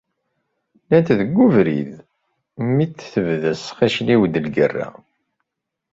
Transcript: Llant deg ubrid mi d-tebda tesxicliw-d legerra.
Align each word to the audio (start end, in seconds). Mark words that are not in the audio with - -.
Llant 0.83 1.09
deg 1.19 1.31
ubrid 1.45 1.89
mi 2.75 2.85
d-tebda 2.87 3.51
tesxicliw-d 3.59 4.33
legerra. 4.43 4.87